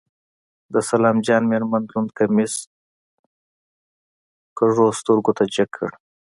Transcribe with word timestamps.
د 0.73 0.75
سلام 0.89 1.17
جان 1.25 1.43
مېرمن 1.51 1.83
لوند 1.91 2.09
کميس 2.17 2.53
کږو 4.57 4.87
سترګو 4.99 5.31
ته 5.37 5.43
جګ 5.55 5.69
کړ. 5.77 5.89